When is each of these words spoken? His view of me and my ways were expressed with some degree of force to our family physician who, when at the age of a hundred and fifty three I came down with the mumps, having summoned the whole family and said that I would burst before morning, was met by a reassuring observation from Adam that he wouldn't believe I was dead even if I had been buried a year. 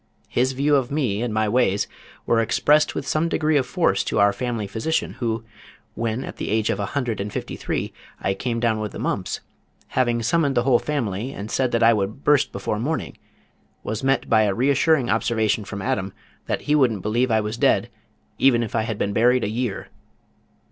His 0.29 0.53
view 0.53 0.75
of 0.77 0.89
me 0.89 1.21
and 1.21 1.31
my 1.31 1.47
ways 1.47 1.87
were 2.25 2.39
expressed 2.39 2.95
with 2.95 3.05
some 3.05 3.29
degree 3.29 3.55
of 3.55 3.67
force 3.67 4.03
to 4.05 4.17
our 4.17 4.33
family 4.33 4.65
physician 4.65 5.13
who, 5.19 5.43
when 5.93 6.23
at 6.23 6.37
the 6.37 6.49
age 6.49 6.71
of 6.71 6.79
a 6.79 6.87
hundred 6.97 7.21
and 7.21 7.31
fifty 7.31 7.55
three 7.55 7.93
I 8.19 8.33
came 8.33 8.59
down 8.59 8.79
with 8.79 8.93
the 8.93 8.97
mumps, 8.97 9.41
having 9.89 10.23
summoned 10.23 10.55
the 10.57 10.63
whole 10.63 10.79
family 10.79 11.33
and 11.33 11.51
said 11.51 11.71
that 11.73 11.83
I 11.83 11.93
would 11.93 12.23
burst 12.23 12.51
before 12.51 12.79
morning, 12.79 13.15
was 13.83 14.03
met 14.03 14.27
by 14.27 14.41
a 14.45 14.55
reassuring 14.55 15.11
observation 15.11 15.65
from 15.65 15.83
Adam 15.83 16.13
that 16.47 16.61
he 16.61 16.73
wouldn't 16.73 17.03
believe 17.03 17.29
I 17.29 17.41
was 17.41 17.55
dead 17.55 17.87
even 18.39 18.63
if 18.63 18.73
I 18.73 18.81
had 18.81 18.97
been 18.97 19.13
buried 19.13 19.43
a 19.43 19.49
year. 19.49 19.89